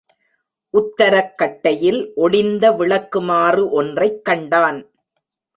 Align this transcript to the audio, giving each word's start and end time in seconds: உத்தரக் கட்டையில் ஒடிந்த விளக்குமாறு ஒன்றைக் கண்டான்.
உத்தரக் 0.73 1.35
கட்டையில் 1.35 2.11
ஒடிந்த 2.15 2.75
விளக்குமாறு 2.75 3.69
ஒன்றைக் 3.69 4.25
கண்டான். 4.25 4.91